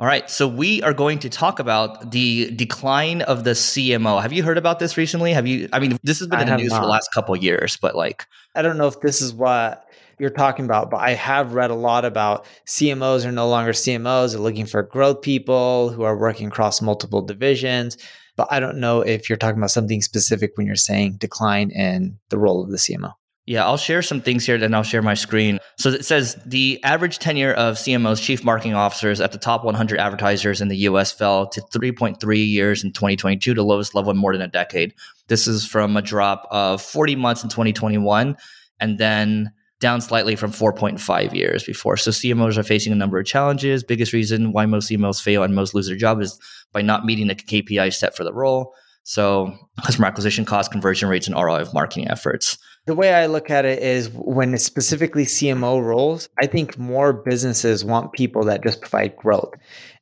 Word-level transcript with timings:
All 0.00 0.06
right, 0.06 0.30
so 0.30 0.48
we 0.48 0.82
are 0.82 0.94
going 0.94 1.18
to 1.18 1.28
talk 1.28 1.58
about 1.58 2.10
the 2.10 2.50
decline 2.52 3.20
of 3.20 3.44
the 3.44 3.50
CMO. 3.50 4.22
Have 4.22 4.32
you 4.32 4.42
heard 4.42 4.56
about 4.56 4.78
this 4.78 4.96
recently? 4.96 5.34
Have 5.34 5.46
you? 5.46 5.68
I 5.74 5.78
mean, 5.78 5.98
this 6.02 6.20
has 6.20 6.28
been 6.28 6.38
I 6.38 6.42
in 6.42 6.48
the 6.48 6.56
news 6.56 6.72
for 6.72 6.80
the 6.80 6.86
last 6.86 7.12
couple 7.12 7.34
of 7.34 7.42
years, 7.42 7.76
but 7.76 7.94
like, 7.94 8.24
I 8.54 8.62
don't 8.62 8.78
know 8.78 8.86
if 8.86 8.98
this 9.02 9.20
is 9.20 9.34
what 9.34 9.86
you're 10.18 10.30
talking 10.30 10.64
about, 10.64 10.90
but 10.90 11.02
I 11.02 11.10
have 11.10 11.52
read 11.52 11.70
a 11.70 11.74
lot 11.74 12.06
about 12.06 12.46
CMOs 12.66 13.26
are 13.26 13.32
no 13.32 13.46
longer 13.50 13.72
CMOs. 13.72 14.32
They're 14.32 14.40
looking 14.40 14.64
for 14.64 14.82
growth 14.82 15.20
people 15.20 15.90
who 15.90 16.04
are 16.04 16.16
working 16.16 16.48
across 16.48 16.80
multiple 16.80 17.20
divisions. 17.20 17.98
But 18.38 18.48
I 18.50 18.58
don't 18.58 18.78
know 18.78 19.02
if 19.02 19.28
you're 19.28 19.36
talking 19.36 19.58
about 19.58 19.70
something 19.70 20.00
specific 20.00 20.52
when 20.54 20.66
you're 20.66 20.76
saying 20.76 21.16
decline 21.18 21.70
in 21.72 22.18
the 22.30 22.38
role 22.38 22.64
of 22.64 22.70
the 22.70 22.78
CMO. 22.78 23.12
Yeah, 23.50 23.64
I'll 23.64 23.76
share 23.76 24.00
some 24.00 24.20
things 24.20 24.46
here, 24.46 24.58
then 24.58 24.72
I'll 24.74 24.84
share 24.84 25.02
my 25.02 25.14
screen. 25.14 25.58
So 25.76 25.88
it 25.88 26.04
says 26.04 26.40
the 26.46 26.78
average 26.84 27.18
tenure 27.18 27.52
of 27.52 27.74
CMOs, 27.74 28.22
chief 28.22 28.44
marketing 28.44 28.74
officers, 28.74 29.20
at 29.20 29.32
the 29.32 29.38
top 29.38 29.64
100 29.64 29.98
advertisers 29.98 30.60
in 30.60 30.68
the 30.68 30.76
U.S. 30.76 31.10
fell 31.10 31.48
to 31.48 31.60
3.3 31.60 32.48
years 32.48 32.84
in 32.84 32.92
2022, 32.92 33.54
the 33.54 33.64
lowest 33.64 33.92
level 33.92 34.12
in 34.12 34.16
more 34.16 34.32
than 34.32 34.42
a 34.42 34.46
decade. 34.46 34.94
This 35.26 35.48
is 35.48 35.66
from 35.66 35.96
a 35.96 36.02
drop 36.02 36.46
of 36.52 36.80
40 36.80 37.16
months 37.16 37.42
in 37.42 37.48
2021, 37.48 38.36
and 38.78 38.98
then 38.98 39.50
down 39.80 40.00
slightly 40.00 40.36
from 40.36 40.52
4.5 40.52 41.34
years 41.34 41.64
before. 41.64 41.96
So 41.96 42.12
CMOs 42.12 42.56
are 42.56 42.62
facing 42.62 42.92
a 42.92 42.96
number 42.96 43.18
of 43.18 43.26
challenges. 43.26 43.82
Biggest 43.82 44.12
reason 44.12 44.52
why 44.52 44.66
most 44.66 44.88
CMOs 44.88 45.20
fail 45.20 45.42
and 45.42 45.56
most 45.56 45.74
lose 45.74 45.88
their 45.88 45.96
job 45.96 46.20
is 46.20 46.38
by 46.72 46.82
not 46.82 47.04
meeting 47.04 47.26
the 47.26 47.34
KPI 47.34 47.92
set 47.92 48.14
for 48.14 48.22
the 48.22 48.32
role. 48.32 48.74
So 49.10 49.52
customer 49.82 50.06
acquisition 50.06 50.44
cost, 50.44 50.70
conversion 50.70 51.08
rates, 51.08 51.26
and 51.26 51.34
ROI 51.34 51.62
of 51.62 51.74
marketing 51.74 52.06
efforts. 52.08 52.56
The 52.86 52.94
way 52.94 53.12
I 53.12 53.26
look 53.26 53.50
at 53.50 53.64
it 53.64 53.82
is 53.82 54.08
when 54.10 54.54
it's 54.54 54.62
specifically 54.62 55.24
CMO 55.24 55.82
roles, 55.82 56.28
I 56.40 56.46
think 56.46 56.78
more 56.78 57.12
businesses 57.12 57.84
want 57.84 58.12
people 58.12 58.44
that 58.44 58.62
just 58.62 58.80
provide 58.80 59.16
growth. 59.16 59.52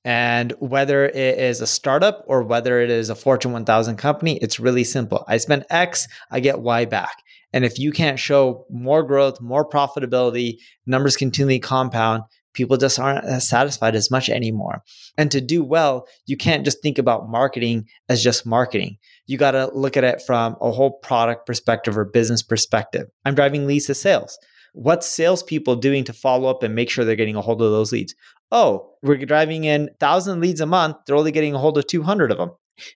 And 0.04 0.52
whether 0.58 1.06
it 1.06 1.38
is 1.38 1.62
a 1.62 1.66
startup 1.66 2.22
or 2.26 2.42
whether 2.42 2.82
it 2.82 2.90
is 2.90 3.08
a 3.08 3.14
Fortune 3.14 3.52
1000 3.52 3.96
company, 3.96 4.36
it's 4.42 4.60
really 4.60 4.84
simple. 4.84 5.24
I 5.26 5.38
spend 5.38 5.64
X, 5.70 6.06
I 6.30 6.40
get 6.40 6.60
Y 6.60 6.84
back. 6.84 7.22
And 7.54 7.64
if 7.64 7.78
you 7.78 7.92
can't 7.92 8.18
show 8.18 8.66
more 8.68 9.02
growth, 9.02 9.40
more 9.40 9.66
profitability, 9.66 10.58
numbers 10.84 11.16
continually 11.16 11.60
compound, 11.60 12.24
people 12.54 12.76
just 12.76 12.98
aren't 12.98 13.24
as 13.24 13.48
satisfied 13.48 13.94
as 13.94 14.10
much 14.10 14.28
anymore. 14.28 14.82
And 15.16 15.30
to 15.30 15.40
do 15.40 15.62
well, 15.62 16.06
you 16.26 16.36
can't 16.36 16.64
just 16.64 16.82
think 16.82 16.98
about 16.98 17.28
marketing 17.28 17.86
as 18.08 18.22
just 18.22 18.46
marketing. 18.46 18.98
You 19.26 19.38
got 19.38 19.52
to 19.52 19.70
look 19.74 19.96
at 19.96 20.04
it 20.04 20.22
from 20.26 20.56
a 20.60 20.70
whole 20.70 20.98
product 20.98 21.46
perspective 21.46 21.96
or 21.96 22.04
business 22.04 22.42
perspective. 22.42 23.06
I'm 23.24 23.34
driving 23.34 23.66
leads 23.66 23.86
to 23.86 23.94
sales. 23.94 24.38
What's 24.72 25.08
salespeople 25.08 25.76
doing 25.76 26.04
to 26.04 26.12
follow 26.12 26.48
up 26.48 26.62
and 26.62 26.74
make 26.74 26.90
sure 26.90 27.04
they're 27.04 27.16
getting 27.16 27.36
a 27.36 27.42
hold 27.42 27.62
of 27.62 27.70
those 27.70 27.92
leads? 27.92 28.14
Oh, 28.50 28.92
we're 29.02 29.16
driving 29.18 29.64
in 29.64 29.82
1,000 29.82 30.40
leads 30.40 30.60
a 30.60 30.66
month. 30.66 30.96
They're 31.06 31.16
only 31.16 31.32
getting 31.32 31.54
a 31.54 31.58
hold 31.58 31.78
of 31.78 31.86
200 31.86 32.30
of 32.30 32.38
them. 32.38 32.50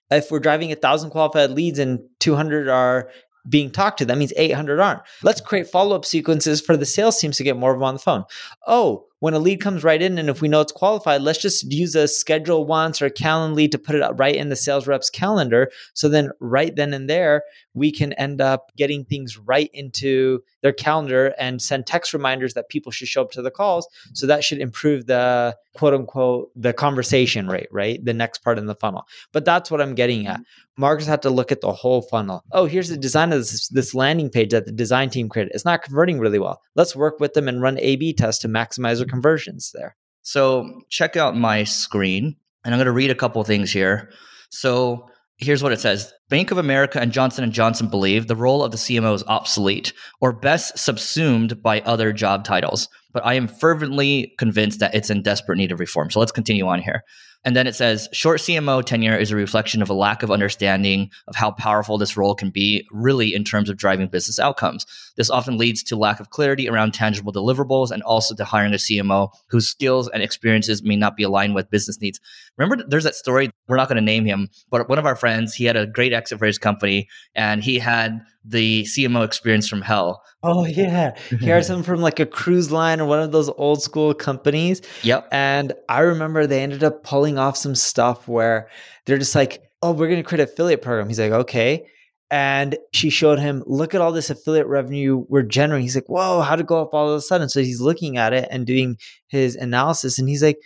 If 0.09 0.31
we're 0.31 0.39
driving 0.39 0.69
1,000 0.69 1.09
qualified 1.09 1.51
leads 1.51 1.79
and 1.79 1.99
200 2.19 2.69
are 2.69 3.09
being 3.47 3.69
talked 3.69 3.99
to, 3.99 4.05
that 4.05 4.17
means 4.17 4.33
800 4.37 4.79
aren't. 4.79 5.01
Let's 5.21 5.41
create 5.41 5.67
follow 5.67 5.95
up 5.95 6.05
sequences 6.05 6.61
for 6.61 6.77
the 6.77 6.85
sales 6.85 7.19
teams 7.19 7.37
to 7.37 7.43
get 7.43 7.57
more 7.57 7.71
of 7.71 7.77
them 7.77 7.83
on 7.83 7.95
the 7.95 7.99
phone. 7.99 8.23
Oh, 8.65 9.07
when 9.23 9.33
a 9.33 9.39
lead 9.39 9.61
comes 9.61 9.85
right 9.85 10.01
in, 10.01 10.17
and 10.17 10.29
if 10.29 10.41
we 10.41 10.49
know 10.49 10.59
it's 10.59 10.73
qualified, 10.73 11.21
let's 11.21 11.39
just 11.39 11.71
use 11.71 11.95
a 11.95 12.03
ScheduleOnce 12.03 13.01
or 13.01 13.05
a 13.05 13.09
Calendly 13.09 13.71
to 13.71 13.77
put 13.77 13.95
it 13.95 14.05
right 14.15 14.35
in 14.35 14.49
the 14.49 14.55
sales 14.57 14.85
rep's 14.85 15.09
calendar. 15.09 15.71
So 15.93 16.09
then, 16.09 16.31
right 16.41 16.75
then 16.75 16.93
and 16.93 17.09
there, 17.09 17.43
we 17.73 17.89
can 17.89 18.11
end 18.13 18.41
up 18.41 18.73
getting 18.75 19.05
things 19.05 19.37
right 19.37 19.69
into 19.73 20.41
their 20.61 20.73
calendar 20.73 21.33
and 21.39 21.61
send 21.61 21.87
text 21.87 22.13
reminders 22.13 22.53
that 22.55 22.67
people 22.67 22.91
should 22.91 23.07
show 23.07 23.21
up 23.21 23.31
to 23.31 23.41
the 23.41 23.49
calls. 23.49 23.87
So 24.13 24.27
that 24.27 24.43
should 24.43 24.59
improve 24.59 25.05
the 25.05 25.55
quote 25.73 25.93
unquote 25.93 26.49
the 26.55 26.73
conversation 26.73 27.47
rate, 27.47 27.67
right? 27.71 28.03
The 28.03 28.13
next 28.13 28.39
part 28.39 28.59
in 28.59 28.65
the 28.65 28.75
funnel. 28.75 29.03
But 29.31 29.45
that's 29.45 29.71
what 29.71 29.81
I'm 29.81 29.95
getting 29.95 30.27
at. 30.27 30.41
Mm-hmm. 30.41 30.81
Marketers 30.81 31.07
have 31.07 31.21
to 31.21 31.29
look 31.29 31.51
at 31.51 31.61
the 31.61 31.71
whole 31.71 32.01
funnel. 32.01 32.43
Oh, 32.51 32.65
here's 32.65 32.89
the 32.89 32.97
design 32.97 33.31
of 33.31 33.39
this, 33.39 33.67
this 33.67 33.93
landing 33.93 34.29
page 34.29 34.51
that 34.51 34.65
the 34.65 34.71
design 34.71 35.11
team 35.11 35.29
created. 35.29 35.51
It's 35.53 35.65
not 35.65 35.83
converting 35.83 36.19
really 36.19 36.39
well. 36.39 36.61
Let's 36.75 36.95
work 36.95 37.19
with 37.19 37.33
them 37.33 37.47
and 37.47 37.61
run 37.61 37.79
A 37.79 37.95
B 37.95 38.13
tests 38.13 38.41
to 38.41 38.47
maximize 38.47 38.97
their 38.97 39.05
conversions 39.13 39.71
there. 39.75 39.95
So 40.23 40.81
check 40.89 41.15
out 41.15 41.37
my 41.37 41.63
screen, 41.65 42.35
and 42.65 42.73
I'm 42.73 42.79
going 42.79 42.85
to 42.85 42.91
read 42.91 43.11
a 43.11 43.15
couple 43.15 43.43
things 43.43 43.71
here. 43.71 44.09
So 44.49 45.07
here's 45.37 45.61
what 45.61 45.71
it 45.71 45.79
says 45.79 46.13
bank 46.29 46.51
of 46.51 46.59
america 46.59 46.99
and 46.99 47.11
johnson 47.11 47.51
& 47.51 47.51
johnson 47.51 47.87
believe 47.87 48.27
the 48.27 48.35
role 48.35 48.63
of 48.63 48.71
the 48.71 48.77
cmo 48.77 49.13
is 49.15 49.23
obsolete 49.23 49.91
or 50.21 50.31
best 50.31 50.77
subsumed 50.77 51.61
by 51.61 51.81
other 51.81 52.13
job 52.13 52.45
titles 52.45 52.87
but 53.11 53.25
i 53.25 53.33
am 53.33 53.47
fervently 53.47 54.33
convinced 54.37 54.79
that 54.79 54.93
it's 54.93 55.09
in 55.09 55.23
desperate 55.23 55.57
need 55.57 55.71
of 55.71 55.79
reform 55.79 56.09
so 56.11 56.19
let's 56.19 56.31
continue 56.31 56.67
on 56.67 56.79
here 56.79 57.01
and 57.45 57.55
then 57.55 57.67
it 57.67 57.75
says 57.75 58.07
short 58.11 58.39
cmo 58.39 58.83
tenure 58.83 59.17
is 59.17 59.31
a 59.31 59.35
reflection 59.35 59.81
of 59.81 59.89
a 59.89 59.93
lack 59.93 60.23
of 60.23 60.31
understanding 60.31 61.09
of 61.27 61.35
how 61.35 61.51
powerful 61.51 61.97
this 61.97 62.15
role 62.15 62.35
can 62.35 62.49
be 62.49 62.87
really 62.91 63.33
in 63.33 63.43
terms 63.43 63.69
of 63.69 63.77
driving 63.77 64.07
business 64.07 64.39
outcomes. 64.39 64.85
This 65.15 65.29
often 65.29 65.57
leads 65.57 65.83
to 65.83 65.95
lack 65.95 66.19
of 66.19 66.29
clarity 66.29 66.67
around 66.69 66.93
tangible 66.93 67.33
deliverables 67.33 67.91
and 67.91 68.01
also 68.03 68.35
to 68.35 68.45
hiring 68.45 68.73
a 68.73 68.77
cmo 68.77 69.29
whose 69.47 69.67
skills 69.67 70.09
and 70.09 70.23
experiences 70.23 70.83
may 70.83 70.95
not 70.95 71.15
be 71.15 71.23
aligned 71.23 71.55
with 71.55 71.69
business 71.69 72.01
needs. 72.01 72.19
Remember 72.57 72.83
there's 72.87 73.03
that 73.03 73.15
story 73.15 73.51
we're 73.67 73.77
not 73.77 73.87
going 73.87 73.95
to 73.97 74.01
name 74.01 74.25
him 74.25 74.49
but 74.69 74.89
one 74.89 74.99
of 74.99 75.05
our 75.05 75.15
friends 75.15 75.53
he 75.53 75.65
had 75.65 75.75
a 75.75 75.87
great 75.87 76.13
exit 76.13 76.39
for 76.39 76.45
his 76.45 76.57
company 76.57 77.07
and 77.35 77.63
he 77.63 77.79
had 77.79 78.21
the 78.45 78.83
cmo 78.83 79.23
experience 79.23 79.67
from 79.67 79.81
hell. 79.81 80.23
Oh 80.41 80.65
yeah, 80.65 81.15
here's 81.29 81.67
some 81.67 81.83
from 81.83 82.01
like 82.01 82.19
a 82.19 82.25
cruise 82.25 82.71
line 82.71 82.99
or 82.99 83.05
one 83.05 83.19
of 83.19 83.31
those 83.31 83.49
old 83.49 83.81
school 83.81 84.13
companies. 84.13 84.81
yep. 85.01 85.27
And 85.31 85.73
I 85.87 86.01
remember 86.01 86.45
they 86.45 86.61
ended 86.61 86.83
up 86.83 87.03
pulling 87.03 87.32
off 87.37 87.57
some 87.57 87.75
stuff 87.75 88.27
where 88.27 88.69
they're 89.05 89.17
just 89.17 89.35
like, 89.35 89.61
"Oh, 89.81 89.91
we're 89.91 90.07
going 90.07 90.21
to 90.21 90.27
create 90.27 90.43
affiliate 90.43 90.81
program." 90.81 91.07
He's 91.07 91.19
like, 91.19 91.31
"Okay." 91.31 91.85
And 92.33 92.77
she 92.93 93.11
showed 93.11 93.37
him, 93.37 93.61
look 93.67 93.93
at 93.93 94.01
all 94.01 94.11
this 94.11 94.31
affiliate 94.31 94.65
revenue 94.65 95.23
we're 95.29 95.43
generating. 95.43 95.83
He's 95.83 95.93
like, 95.93 96.09
whoa, 96.09 96.41
how 96.41 96.55
to 96.55 96.63
go 96.63 96.81
up 96.81 96.91
all 96.91 97.11
of 97.11 97.15
a 97.15 97.21
sudden? 97.21 97.47
So 97.47 97.61
he's 97.61 97.79
looking 97.79 98.17
at 98.17 98.33
it 98.33 98.47
and 98.49 98.65
doing 98.65 98.97
his 99.27 99.55
analysis. 99.55 100.17
And 100.17 100.27
he's 100.27 100.41
like, 100.41 100.57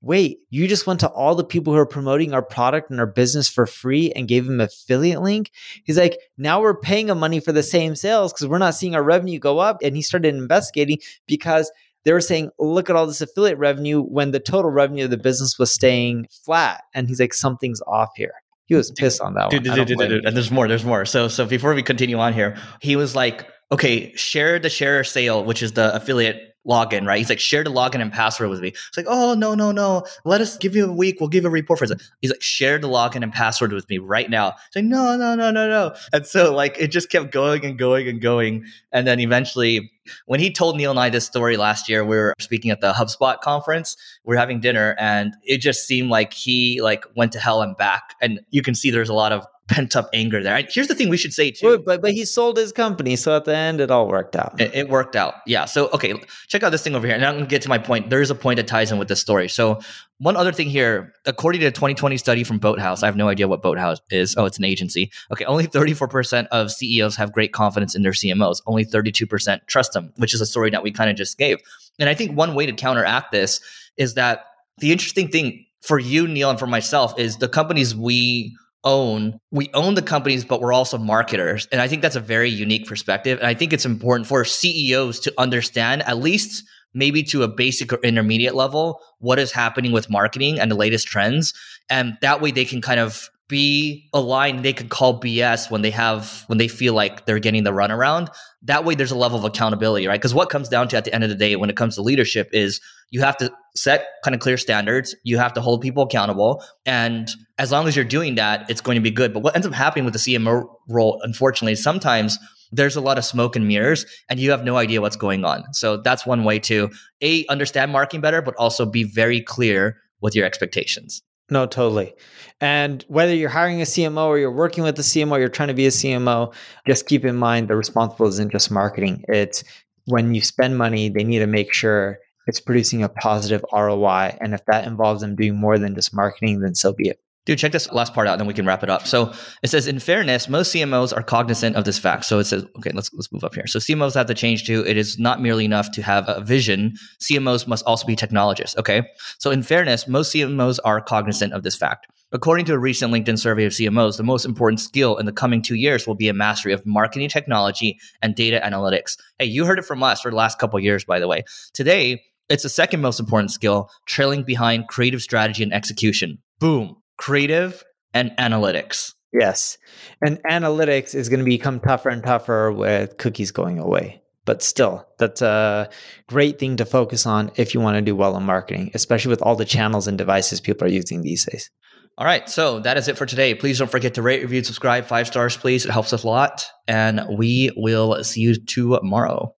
wait, 0.00 0.38
you 0.50 0.66
just 0.66 0.84
went 0.84 0.98
to 0.98 1.08
all 1.10 1.36
the 1.36 1.44
people 1.44 1.72
who 1.72 1.78
are 1.78 1.86
promoting 1.86 2.34
our 2.34 2.42
product 2.42 2.90
and 2.90 2.98
our 2.98 3.06
business 3.06 3.48
for 3.48 3.66
free 3.66 4.10
and 4.16 4.26
gave 4.26 4.46
them 4.46 4.60
affiliate 4.60 5.22
link. 5.22 5.52
He's 5.84 5.96
like, 5.96 6.18
now 6.36 6.60
we're 6.60 6.76
paying 6.76 7.06
them 7.06 7.20
money 7.20 7.38
for 7.38 7.52
the 7.52 7.62
same 7.62 7.94
sales 7.94 8.32
because 8.32 8.48
we're 8.48 8.58
not 8.58 8.74
seeing 8.74 8.96
our 8.96 9.02
revenue 9.02 9.38
go 9.38 9.60
up. 9.60 9.78
And 9.80 9.94
he 9.94 10.02
started 10.02 10.34
investigating 10.34 10.98
because 11.28 11.70
they 12.04 12.12
were 12.12 12.20
saying, 12.20 12.50
look 12.58 12.90
at 12.90 12.96
all 12.96 13.06
this 13.06 13.20
affiliate 13.20 13.58
revenue 13.58 14.02
when 14.02 14.32
the 14.32 14.40
total 14.40 14.70
revenue 14.70 15.04
of 15.04 15.10
the 15.10 15.16
business 15.16 15.58
was 15.58 15.70
staying 15.70 16.26
flat. 16.44 16.82
And 16.94 17.08
he's 17.08 17.20
like, 17.20 17.34
something's 17.34 17.80
off 17.82 18.10
here. 18.16 18.34
He 18.66 18.74
was 18.74 18.90
pissed 18.90 19.20
on 19.20 19.34
that 19.34 19.50
Dude, 19.50 19.66
one. 19.66 19.76
Dude, 19.76 19.88
dude, 19.88 19.98
dude, 19.98 20.24
and 20.24 20.34
there's 20.34 20.50
more. 20.50 20.66
There's 20.66 20.84
more. 20.84 21.04
So, 21.04 21.28
so 21.28 21.44
before 21.44 21.74
we 21.74 21.82
continue 21.82 22.18
on 22.18 22.32
here, 22.32 22.56
he 22.80 22.96
was 22.96 23.14
like, 23.14 23.46
"Okay, 23.70 24.14
share 24.14 24.58
the 24.58 24.70
share 24.70 25.04
sale, 25.04 25.44
which 25.44 25.62
is 25.62 25.72
the 25.72 25.94
affiliate 25.94 26.54
login, 26.66 27.06
right?" 27.06 27.18
He's 27.18 27.28
like, 27.28 27.38
"Share 27.38 27.64
the 27.64 27.70
login 27.70 28.00
and 28.00 28.10
password 28.10 28.48
with 28.48 28.60
me." 28.60 28.68
It's 28.68 28.96
like, 28.96 29.04
"Oh 29.10 29.34
no, 29.34 29.54
no, 29.54 29.72
no! 29.72 30.06
Let 30.24 30.40
us 30.40 30.56
give 30.56 30.74
you 30.74 30.86
a 30.86 30.92
week. 30.92 31.18
We'll 31.20 31.28
give 31.28 31.44
a 31.44 31.50
report 31.50 31.80
for 31.80 31.84
it." 31.84 32.02
He's 32.22 32.30
like, 32.30 32.40
"Share 32.40 32.78
the 32.78 32.88
login 32.88 33.22
and 33.22 33.30
password 33.30 33.74
with 33.74 33.86
me 33.90 33.98
right 33.98 34.30
now." 34.30 34.54
It's 34.68 34.76
like, 34.76 34.86
"No, 34.86 35.18
no, 35.18 35.34
no, 35.34 35.50
no, 35.50 35.68
no!" 35.68 35.94
And 36.14 36.24
so, 36.24 36.54
like, 36.54 36.76
it 36.78 36.88
just 36.88 37.10
kept 37.10 37.30
going 37.30 37.66
and 37.66 37.78
going 37.78 38.08
and 38.08 38.22
going, 38.22 38.64
and 38.90 39.06
then 39.06 39.20
eventually, 39.20 39.91
when 40.26 40.40
he 40.40 40.52
told 40.52 40.76
Neil 40.76 40.90
and 40.90 41.00
I 41.00 41.10
this 41.10 41.26
story 41.26 41.56
last 41.56 41.88
year, 41.88 42.04
we 42.04 42.16
were 42.16 42.34
speaking 42.40 42.70
at 42.70 42.80
the 42.80 42.92
HubSpot 42.92 43.40
conference. 43.40 43.96
We 44.24 44.36
are 44.36 44.38
having 44.38 44.60
dinner, 44.60 44.96
and 44.98 45.34
it 45.44 45.58
just 45.58 45.86
seemed 45.86 46.10
like 46.10 46.32
he 46.32 46.80
like 46.80 47.04
went 47.16 47.32
to 47.32 47.38
hell 47.38 47.62
and 47.62 47.76
back. 47.76 48.14
And 48.20 48.40
you 48.50 48.62
can 48.62 48.74
see 48.74 48.90
there's 48.90 49.08
a 49.08 49.14
lot 49.14 49.32
of 49.32 49.46
pent 49.68 49.96
up 49.96 50.10
anger 50.12 50.42
there. 50.42 50.56
And 50.56 50.68
here's 50.70 50.88
the 50.88 50.94
thing 50.94 51.08
we 51.08 51.16
should 51.16 51.32
say 51.32 51.50
too. 51.50 51.78
But, 51.78 52.02
but 52.02 52.12
he 52.12 52.24
sold 52.24 52.56
his 52.56 52.72
company, 52.72 53.16
so 53.16 53.36
at 53.36 53.44
the 53.44 53.56
end 53.56 53.80
it 53.80 53.90
all 53.90 54.08
worked 54.08 54.36
out. 54.36 54.60
It, 54.60 54.74
it 54.74 54.88
worked 54.88 55.16
out. 55.16 55.34
Yeah. 55.46 55.64
So, 55.64 55.88
okay, 55.90 56.14
check 56.48 56.62
out 56.62 56.70
this 56.70 56.82
thing 56.82 56.94
over 56.94 57.06
here. 57.06 57.16
And 57.16 57.24
I'm 57.24 57.34
going 57.34 57.44
to 57.44 57.50
get 57.50 57.62
to 57.62 57.68
my 57.68 57.78
point. 57.78 58.10
There 58.10 58.20
is 58.20 58.30
a 58.30 58.34
point 58.34 58.56
that 58.58 58.66
ties 58.66 58.92
in 58.92 58.98
with 58.98 59.08
this 59.08 59.20
story. 59.20 59.48
So, 59.48 59.80
one 60.22 60.36
other 60.36 60.52
thing 60.52 60.68
here, 60.68 61.12
according 61.26 61.60
to 61.62 61.66
a 61.66 61.72
2020 61.72 62.16
study 62.16 62.44
from 62.44 62.58
Boathouse, 62.58 63.02
I 63.02 63.06
have 63.06 63.16
no 63.16 63.28
idea 63.28 63.48
what 63.48 63.60
Boathouse 63.60 63.98
is. 64.08 64.36
Oh, 64.36 64.44
it's 64.44 64.56
an 64.56 64.64
agency. 64.64 65.10
Okay, 65.32 65.44
only 65.46 65.66
34% 65.66 66.46
of 66.52 66.70
CEOs 66.70 67.16
have 67.16 67.32
great 67.32 67.52
confidence 67.52 67.96
in 67.96 68.02
their 68.02 68.12
CMOs. 68.12 68.62
Only 68.66 68.84
32% 68.84 69.66
trust 69.66 69.94
them, 69.94 70.12
which 70.16 70.32
is 70.32 70.40
a 70.40 70.46
story 70.46 70.70
that 70.70 70.84
we 70.84 70.92
kind 70.92 71.10
of 71.10 71.16
just 71.16 71.38
gave. 71.38 71.58
And 71.98 72.08
I 72.08 72.14
think 72.14 72.36
one 72.36 72.54
way 72.54 72.66
to 72.66 72.72
counteract 72.72 73.32
this 73.32 73.60
is 73.96 74.14
that 74.14 74.44
the 74.78 74.92
interesting 74.92 75.26
thing 75.26 75.66
for 75.80 75.98
you, 75.98 76.28
Neil, 76.28 76.50
and 76.50 76.58
for 76.58 76.68
myself 76.68 77.18
is 77.18 77.38
the 77.38 77.48
companies 77.48 77.94
we 77.96 78.56
own 78.84 79.38
we 79.52 79.70
own 79.74 79.94
the 79.94 80.02
companies 80.02 80.44
but 80.44 80.60
we're 80.60 80.72
also 80.72 80.98
marketers 80.98 81.68
and 81.70 81.80
i 81.80 81.86
think 81.86 82.02
that's 82.02 82.16
a 82.16 82.20
very 82.20 82.50
unique 82.50 82.84
perspective 82.84 83.38
and 83.38 83.46
i 83.46 83.54
think 83.54 83.72
it's 83.72 83.86
important 83.86 84.26
for 84.26 84.44
ceos 84.44 85.20
to 85.20 85.32
understand 85.38 86.02
at 86.02 86.18
least 86.18 86.64
maybe 86.94 87.22
to 87.24 87.42
a 87.42 87.48
basic 87.48 87.92
or 87.92 87.96
intermediate 88.02 88.54
level 88.54 89.00
what 89.18 89.38
is 89.38 89.52
happening 89.52 89.92
with 89.92 90.10
marketing 90.10 90.58
and 90.60 90.70
the 90.70 90.76
latest 90.76 91.06
trends. 91.06 91.54
And 91.88 92.16
that 92.20 92.40
way 92.40 92.50
they 92.50 92.64
can 92.64 92.80
kind 92.80 93.00
of 93.00 93.30
be 93.48 94.08
aligned. 94.14 94.64
They 94.64 94.72
can 94.72 94.88
call 94.88 95.20
bs 95.20 95.70
when 95.70 95.82
they 95.82 95.90
have 95.90 96.44
when 96.46 96.56
they 96.56 96.68
feel 96.68 96.94
like 96.94 97.26
they're 97.26 97.38
getting 97.38 97.64
the 97.64 97.70
runaround. 97.70 98.28
That 98.62 98.84
way 98.84 98.94
there's 98.94 99.10
a 99.10 99.16
level 99.16 99.38
of 99.38 99.44
accountability 99.44 100.06
right? 100.06 100.18
Because 100.18 100.34
what 100.34 100.48
comes 100.48 100.68
down 100.68 100.88
to 100.88 100.96
at 100.96 101.04
the 101.04 101.14
end 101.14 101.22
of 101.22 101.30
the 101.30 101.36
day 101.36 101.56
when 101.56 101.68
it 101.68 101.76
comes 101.76 101.96
to 101.96 102.02
leadership 102.02 102.48
is 102.52 102.80
you 103.10 103.20
have 103.20 103.36
to 103.36 103.52
set 103.76 104.06
kind 104.24 104.34
of 104.34 104.40
clear 104.40 104.56
standards. 104.56 105.14
You 105.22 105.36
have 105.36 105.52
to 105.54 105.60
hold 105.60 105.82
people 105.82 106.04
accountable. 106.04 106.64
And 106.86 107.28
as 107.58 107.70
long 107.70 107.86
as 107.86 107.94
you're 107.94 108.06
doing 108.06 108.36
that 108.36 108.70
it's 108.70 108.80
going 108.80 108.94
to 108.94 109.02
be 109.02 109.10
good. 109.10 109.34
But 109.34 109.40
what 109.40 109.54
ends 109.54 109.66
up 109.66 109.74
happening 109.74 110.06
with 110.06 110.14
the 110.14 110.20
cmo 110.20 110.66
role 110.88 111.20
unfortunately 111.22 111.74
sometimes 111.74 112.38
there's 112.72 112.96
a 112.96 113.00
lot 113.00 113.18
of 113.18 113.24
smoke 113.24 113.54
and 113.54 113.68
mirrors 113.68 114.04
and 114.28 114.40
you 114.40 114.50
have 114.50 114.64
no 114.64 114.76
idea 114.76 115.00
what's 115.00 115.16
going 115.16 115.44
on 115.44 115.62
so 115.72 115.96
that's 115.96 116.26
one 116.26 116.44
way 116.44 116.58
to 116.58 116.90
a 117.22 117.46
understand 117.46 117.92
marketing 117.92 118.20
better 118.20 118.42
but 118.42 118.54
also 118.56 118.84
be 118.84 119.04
very 119.04 119.40
clear 119.40 119.98
with 120.20 120.34
your 120.34 120.44
expectations 120.46 121.22
no, 121.52 121.66
totally. 121.66 122.14
And 122.62 123.04
whether 123.08 123.34
you're 123.34 123.50
hiring 123.50 123.82
a 123.82 123.84
CMO 123.84 124.24
or 124.26 124.38
you're 124.38 124.50
working 124.50 124.84
with 124.84 124.98
a 124.98 125.02
CMO, 125.02 125.38
you're 125.38 125.50
trying 125.50 125.68
to 125.68 125.74
be 125.74 125.84
a 125.84 125.90
CMO, 125.90 126.54
just 126.86 127.06
keep 127.06 127.26
in 127.26 127.36
mind 127.36 127.68
the 127.68 127.76
responsible 127.76 128.26
isn't 128.28 128.52
just 128.52 128.70
marketing. 128.70 129.22
It's 129.28 129.62
when 130.06 130.34
you 130.34 130.40
spend 130.40 130.78
money, 130.78 131.10
they 131.10 131.24
need 131.24 131.40
to 131.40 131.46
make 131.46 131.74
sure 131.74 132.18
it's 132.46 132.58
producing 132.58 133.02
a 133.02 133.08
positive 133.10 133.62
ROI. 133.70 134.38
And 134.40 134.54
if 134.54 134.64
that 134.64 134.86
involves 134.86 135.20
them 135.20 135.36
doing 135.36 135.56
more 135.56 135.78
than 135.78 135.94
just 135.94 136.14
marketing, 136.14 136.60
then 136.60 136.74
so 136.74 136.94
be 136.94 137.10
it. 137.10 137.20
Dude, 137.44 137.58
check 137.58 137.72
this 137.72 137.90
last 137.90 138.14
part 138.14 138.28
out, 138.28 138.38
then 138.38 138.46
we 138.46 138.54
can 138.54 138.66
wrap 138.66 138.84
it 138.84 138.90
up. 138.90 139.04
So 139.04 139.32
it 139.64 139.68
says, 139.68 139.88
in 139.88 139.98
fairness, 139.98 140.48
most 140.48 140.72
CMOs 140.72 141.16
are 141.16 141.24
cognizant 141.24 141.74
of 141.74 141.84
this 141.84 141.98
fact. 141.98 142.24
So 142.24 142.38
it 142.38 142.44
says, 142.44 142.64
okay, 142.78 142.92
let's 142.94 143.12
let's 143.12 143.32
move 143.32 143.42
up 143.42 143.54
here. 143.54 143.66
So 143.66 143.80
CMOs 143.80 144.14
have 144.14 144.26
to 144.26 144.34
change 144.34 144.64
to 144.66 144.86
it 144.86 144.96
is 144.96 145.18
not 145.18 145.42
merely 145.42 145.64
enough 145.64 145.90
to 145.92 146.02
have 146.02 146.28
a 146.28 146.40
vision. 146.40 146.94
CMOs 147.20 147.66
must 147.66 147.84
also 147.84 148.06
be 148.06 148.14
technologists. 148.14 148.76
Okay. 148.78 149.02
So 149.38 149.50
in 149.50 149.64
fairness, 149.64 150.06
most 150.06 150.32
CMOs 150.32 150.78
are 150.84 151.00
cognizant 151.00 151.52
of 151.52 151.64
this 151.64 151.74
fact. 151.74 152.06
According 152.30 152.66
to 152.66 152.74
a 152.74 152.78
recent 152.78 153.12
LinkedIn 153.12 153.38
survey 153.38 153.64
of 153.64 153.72
CMOs, 153.72 154.18
the 154.18 154.22
most 154.22 154.44
important 154.44 154.78
skill 154.78 155.16
in 155.16 155.26
the 155.26 155.32
coming 155.32 155.62
two 155.62 155.74
years 155.74 156.06
will 156.06 156.14
be 156.14 156.28
a 156.28 156.32
mastery 156.32 156.72
of 156.72 156.86
marketing 156.86 157.28
technology 157.28 157.98
and 158.22 158.36
data 158.36 158.60
analytics. 158.64 159.16
Hey, 159.40 159.46
you 159.46 159.66
heard 159.66 159.80
it 159.80 159.84
from 159.84 160.02
us 160.04 160.20
for 160.20 160.30
the 160.30 160.36
last 160.36 160.60
couple 160.60 160.78
years, 160.78 161.04
by 161.04 161.18
the 161.18 161.28
way. 161.28 161.42
Today, 161.74 162.22
it's 162.48 162.62
the 162.62 162.68
second 162.68 163.00
most 163.00 163.18
important 163.18 163.50
skill, 163.50 163.90
trailing 164.06 164.44
behind 164.44 164.86
creative 164.88 165.22
strategy 165.22 165.62
and 165.64 165.74
execution. 165.74 166.38
Boom 166.60 167.01
creative 167.16 167.82
and 168.14 168.32
analytics. 168.38 169.12
Yes. 169.32 169.78
And 170.20 170.38
analytics 170.50 171.14
is 171.14 171.28
going 171.28 171.40
to 171.40 171.44
become 171.44 171.80
tougher 171.80 172.10
and 172.10 172.22
tougher 172.22 172.70
with 172.70 173.16
cookies 173.16 173.50
going 173.50 173.78
away. 173.78 174.22
But 174.44 174.62
still, 174.62 175.06
that's 175.18 175.40
a 175.40 175.88
great 176.28 176.58
thing 176.58 176.76
to 176.76 176.84
focus 176.84 177.26
on 177.26 177.52
if 177.56 177.74
you 177.74 177.80
want 177.80 177.96
to 177.96 178.02
do 178.02 178.16
well 178.16 178.36
in 178.36 178.42
marketing, 178.42 178.90
especially 178.92 179.30
with 179.30 179.40
all 179.42 179.54
the 179.54 179.64
channels 179.64 180.08
and 180.08 180.18
devices 180.18 180.60
people 180.60 180.86
are 180.86 180.90
using 180.90 181.22
these 181.22 181.46
days. 181.46 181.70
All 182.18 182.26
right. 182.26 182.48
So 182.48 182.80
that 182.80 182.98
is 182.98 183.08
it 183.08 183.16
for 183.16 183.24
today. 183.24 183.54
Please 183.54 183.78
don't 183.78 183.90
forget 183.90 184.14
to 184.14 184.22
rate, 184.22 184.42
review, 184.42 184.62
subscribe. 184.64 185.06
Five 185.06 185.28
stars, 185.28 185.56
please. 185.56 185.86
It 185.86 185.92
helps 185.92 186.12
us 186.12 186.24
a 186.24 186.28
lot. 186.28 186.66
And 186.86 187.22
we 187.38 187.70
will 187.76 188.22
see 188.24 188.40
you 188.40 188.54
tomorrow. 188.66 189.54